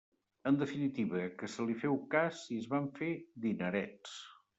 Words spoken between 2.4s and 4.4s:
i es van fer dinerets.